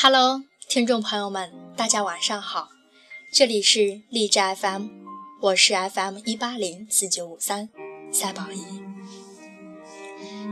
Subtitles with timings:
[0.00, 2.68] Hello，听众朋友们，大家晚上好，
[3.32, 4.86] 这里是励志 FM，
[5.40, 7.68] 我是 FM 一八零四九五三
[8.12, 8.62] 赛宝仪。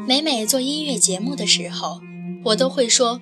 [0.04, 2.00] 每每做音乐节目的时候，
[2.46, 3.20] 我都会说，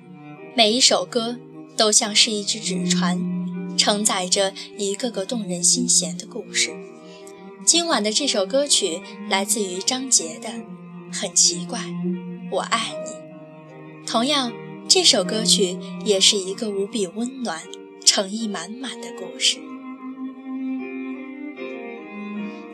[0.55, 1.37] 每一首歌
[1.77, 6.75] 都像是一只纸船，承载着一个个动人心弦的故事。
[7.63, 8.99] 今晚的这首歌曲
[9.29, 10.49] 来自于张杰的
[11.13, 11.81] 《很奇怪，
[12.51, 13.11] 我爱你》，
[14.11, 14.51] 同样。
[14.87, 17.61] 这首歌曲也是一个无比温暖、
[18.05, 19.57] 诚意满满的故事。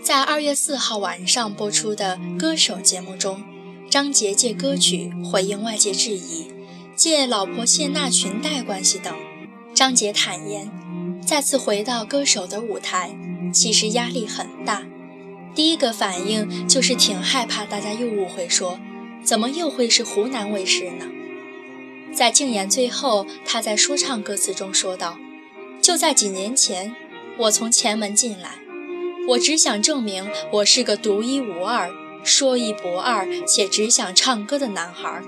[0.01, 3.41] 在二月四号晚上播出的《歌手》节目中，
[3.89, 6.47] 张杰借歌曲回应外界质疑，
[6.95, 9.13] 借老婆谢娜裙带关系等。
[9.73, 10.69] 张杰坦言，
[11.25, 13.15] 再次回到歌手的舞台，
[13.53, 14.83] 其实压力很大。
[15.55, 18.79] 第一个反应就是挺害怕大家又误会，说
[19.23, 21.05] 怎么又会是湖南卫视呢？
[22.13, 25.17] 在竞演最后，他在说唱歌词中说道
[25.81, 26.93] ：“就在几年前，
[27.37, 28.55] 我从前门进来，
[29.29, 31.89] 我只想证明我是个独一无二、
[32.23, 35.21] 说一不二且只想唱歌的男孩。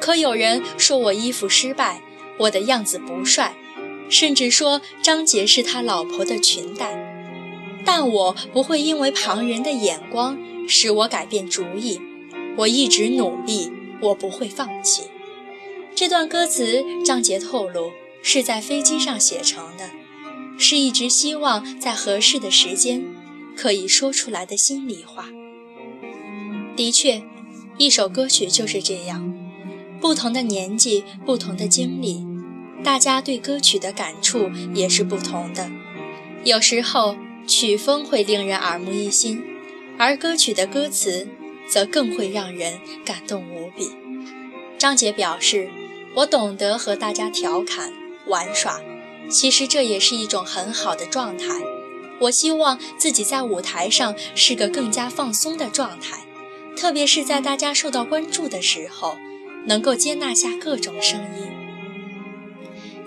[0.00, 2.00] 可有人说我衣服失败，
[2.38, 3.56] 我的样子不帅，
[4.08, 6.96] 甚至说张杰是他老婆的裙带。
[7.84, 10.38] 但我不会因为旁人的眼光
[10.68, 12.00] 使我改变主意，
[12.58, 15.02] 我一直努力，我不会放弃。”
[15.96, 19.90] 这段歌词，张杰透露是在飞机上写成的，
[20.58, 23.04] 是一直希望在合适的时间
[23.56, 25.28] 可以说出来的心里话。
[26.74, 27.22] 的确，
[27.78, 29.32] 一首歌曲就是这样，
[30.00, 32.26] 不同的年纪、不同的经历，
[32.82, 35.70] 大家对歌曲的感触也是不同的。
[36.42, 39.40] 有时候曲风会令人耳目一新，
[39.96, 41.28] 而歌曲的歌词
[41.68, 43.92] 则更会让人感动无比。
[44.76, 45.70] 张杰表示。
[46.16, 47.92] 我懂得和大家调侃
[48.26, 48.80] 玩耍，
[49.28, 51.60] 其实这也是一种很好的状态。
[52.20, 56.24] 我希望自己在舞台上是个更加放松的状态，
[56.76, 59.16] 特别是在大家受到关注的时候，
[59.66, 61.48] 能够接纳下各种声音。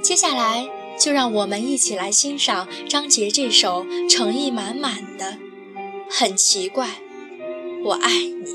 [0.01, 0.67] 接下来，
[0.99, 5.25] 就让我们一起来欣赏张杰这首诚意满满的
[6.09, 7.01] 《很奇怪，
[7.85, 8.51] 我爱你》。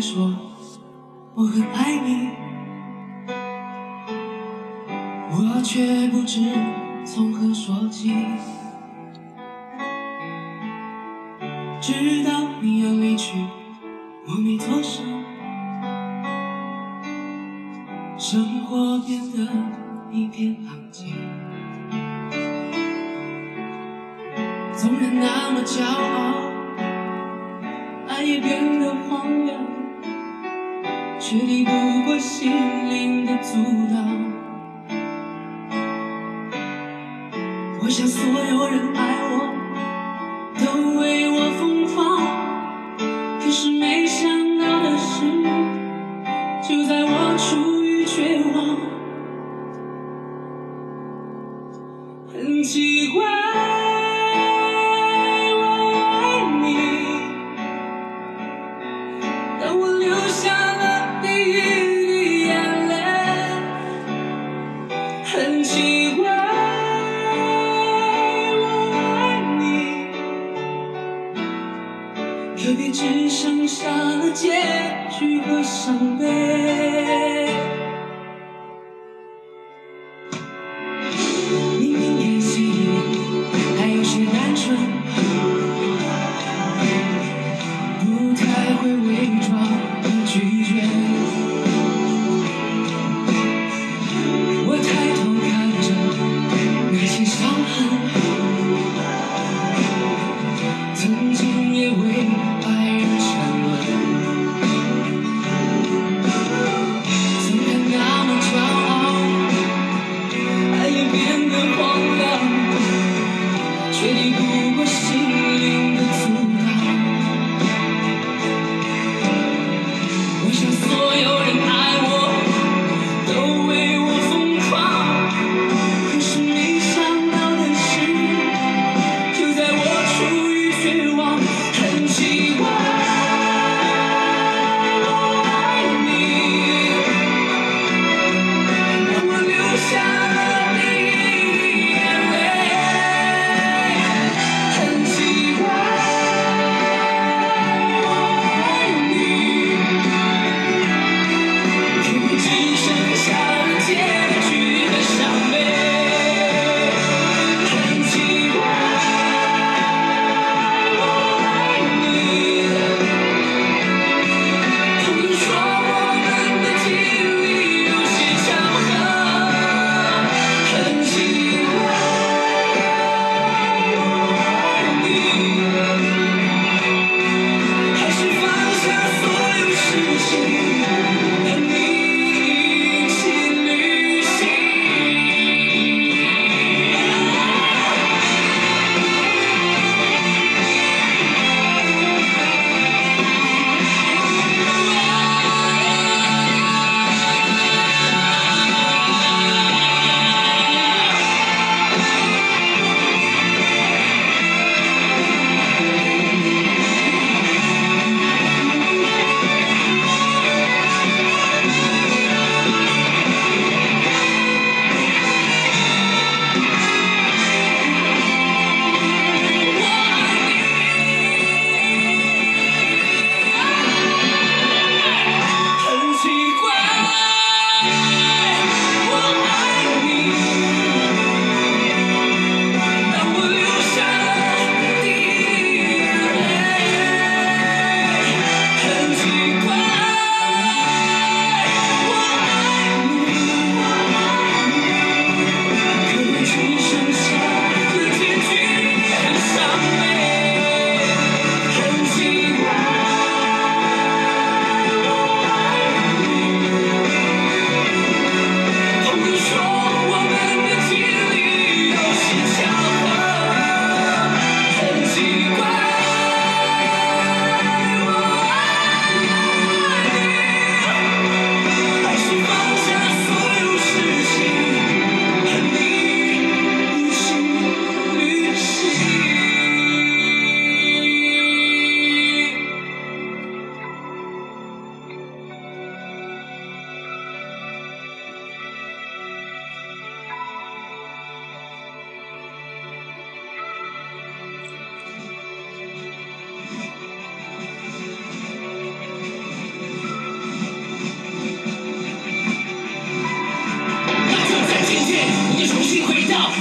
[0.00, 0.34] 说
[1.34, 2.30] 我很爱你，
[5.30, 6.40] 我却不知
[7.04, 8.14] 从何说起。
[11.82, 13.44] 直到你要离去，
[14.26, 15.04] 我没做声，
[18.16, 19.46] 生活变得
[20.10, 21.12] 一片狼藉。
[24.74, 26.48] 纵然那么骄傲。
[28.08, 29.56] 爱也变得荒凉，
[31.30, 31.70] 却抵不
[32.06, 32.50] 过心
[32.90, 33.54] 灵的阻
[33.94, 34.04] 挡。
[37.80, 39.54] 我想所有人爱我，
[40.58, 42.20] 都为我疯狂，
[43.38, 45.22] 可是没想到的是，
[46.68, 47.29] 就在我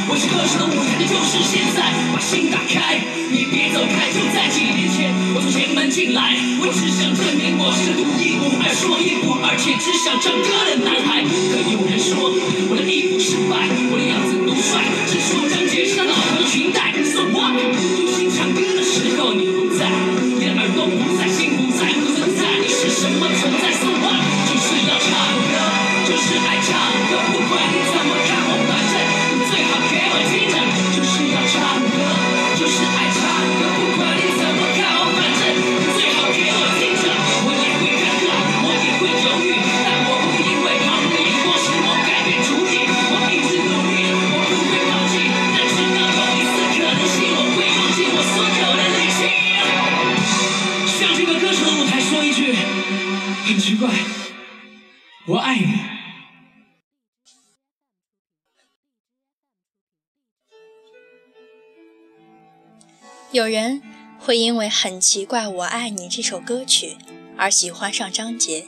[0.09, 2.97] 我是歌手的舞台，就是现在，把心打开，
[3.29, 4.09] 你别走开。
[4.09, 11.21] 就在几年前，我从前门进来，我只想证明我是独一无二、说一不二，且只想唱歌的男孩。
[11.21, 16.89] 可有人说我的衣服失败，我的样子不帅，只说张杰是他老婆的裙带。
[17.05, 17.53] So what？
[17.53, 19.93] 用心唱歌的时候你不在，
[20.25, 24.17] 你的耳朵不在，心不在，不存在，你是什么存在？So what？
[24.49, 25.05] 就是要唱
[25.53, 25.53] 歌，
[26.09, 26.73] 就是爱唱
[27.13, 27.98] 歌，不管你怎
[63.31, 63.83] 有人
[64.17, 66.97] 会因为很奇怪《我爱你》这首歌曲
[67.37, 68.67] 而喜欢上张杰，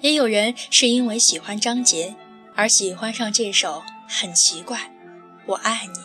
[0.00, 2.16] 也有人是因为喜欢张杰
[2.56, 4.78] 而喜欢上这首很奇怪
[5.46, 5.98] 《我爱你》。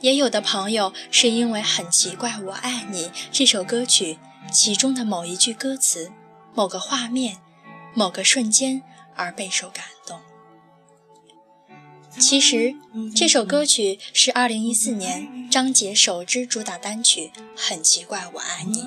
[0.00, 4.18] 也有的朋友是因为很奇怪《我爱你》这首歌曲
[4.52, 6.12] 其中的某一句歌词、
[6.54, 7.38] 某个画面、
[7.94, 8.82] 某个瞬间
[9.14, 10.20] 而备受感动。
[12.18, 12.74] 其实，
[13.16, 18.82] 这首歌曲是2014年张杰首支主打单曲《很奇怪我爱你》。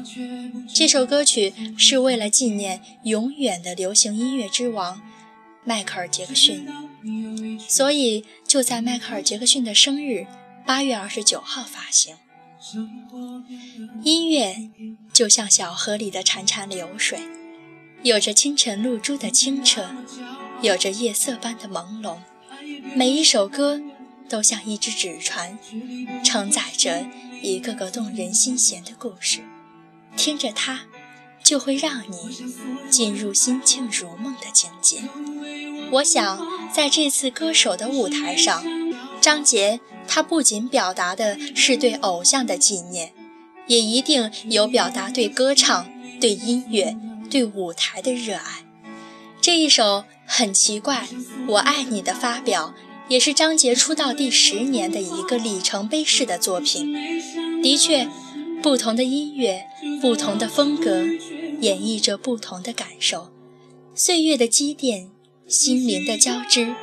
[0.76, 5.02] 这首歌曲是为了纪念永远的流行音乐之王
[5.64, 6.68] 迈克尔·杰克逊，
[7.70, 10.28] 所以就在迈克尔·杰克逊的生日
[10.66, 12.18] 8月29号发行。
[14.04, 14.70] 音乐
[15.14, 17.22] 就像小河里的潺潺流水，
[18.04, 19.86] 有着清晨露珠的清澈，
[20.62, 22.18] 有着夜色般的朦胧。
[22.94, 23.82] 每一首歌
[24.30, 25.58] 都像一只纸船，
[26.24, 27.06] 承载着
[27.42, 29.40] 一个个动人心弦的故事。
[30.16, 30.82] 听着它，
[31.44, 32.50] 就会让你
[32.90, 35.04] 进入心静如梦的境界。
[35.92, 38.64] 我想，在这次歌手的舞台上，
[39.22, 43.14] 张杰他不仅表达的是对偶像的纪念，
[43.68, 46.98] 也一定有表达对歌唱、对音乐、
[47.30, 48.66] 对舞台的热爱。
[49.40, 51.08] 这一首很奇怪，
[51.48, 52.74] 我爱你的发表，
[53.10, 56.94] 也是张杰出道第十年的一个里程碑式的作品。
[57.62, 58.08] 的确，
[58.62, 59.66] 不同的音乐，
[60.02, 61.06] 不同的风格，
[61.62, 63.30] 演绎着不同的感受。
[63.96, 65.10] 岁月的积淀，
[65.48, 66.76] 心灵的交织，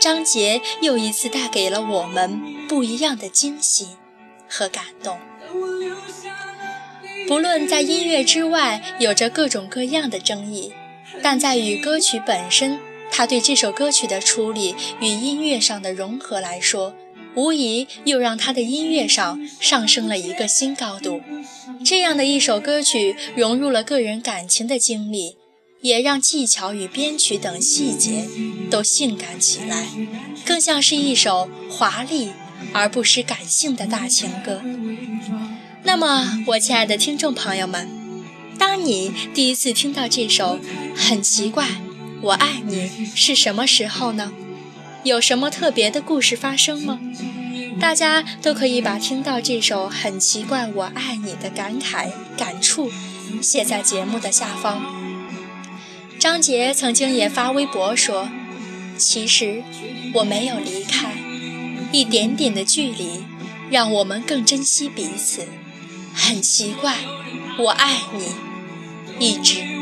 [0.00, 3.88] 张杰又一次带给了我们不一样的惊喜
[4.48, 5.18] 和感动。
[7.26, 10.72] 不论在音乐之外，有着各种各样的争议。
[11.22, 12.78] 但在与歌曲本身，
[13.16, 16.96] 他对这首歌曲的处理与音乐上的融合来说，
[17.36, 21.20] 无疑又让他的音乐上上升了一个新高度。
[21.84, 25.36] 这样的一首歌曲融入了个人感情的经历，
[25.80, 28.24] 也让技巧与编曲等细节
[28.68, 29.86] 都性感起来，
[30.44, 32.32] 更像是一首华丽
[32.72, 34.60] 而不失感性的大情歌。
[35.84, 37.88] 那么，我亲爱的听众朋友们。
[38.58, 40.58] 当你第一次听到这首
[40.96, 41.68] 《很奇怪
[42.22, 44.32] 我爱你》是什么时候呢？
[45.02, 46.98] 有什么特别的故事发生吗？
[47.78, 52.90] 大家都可以把听到这首《很奇怪我爱你》的感慨感触
[53.42, 54.82] 写在节目的下方。
[56.18, 58.30] 张杰曾经也发微博说
[58.96, 59.62] ：“其实
[60.14, 61.12] 我没有离开，
[61.92, 63.24] 一点点的距离
[63.70, 65.46] 让我们更珍惜彼此。
[66.14, 66.96] 很奇怪，
[67.58, 68.32] 我爱你。”
[69.20, 69.73] 一直。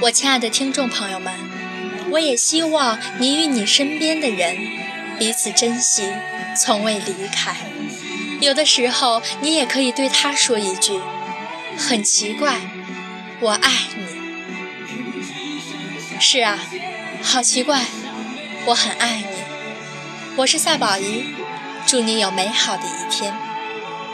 [0.00, 1.34] 我亲爱的听众朋友们，
[2.10, 4.56] 我也希望你与你身边的人
[5.18, 6.08] 彼此珍惜，
[6.56, 7.56] 从未离开。
[8.40, 11.00] 有的时候，你也可以对他说一句
[11.76, 12.60] ：“很奇怪，
[13.40, 14.06] 我爱你。”
[16.20, 16.58] 是啊，
[17.20, 17.84] 好奇怪，
[18.66, 19.26] 我很爱你。
[20.36, 21.34] 我是赛宝仪，
[21.88, 23.34] 祝你有美好的一天。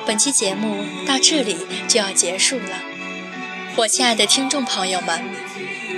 [0.06, 2.80] 本期节目到这里就要结束了，
[3.74, 5.20] 我亲爱的听众朋友们，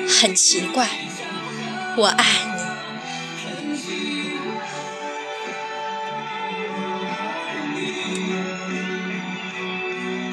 [0.08, 0.88] 很奇怪，
[1.98, 2.55] 我爱你。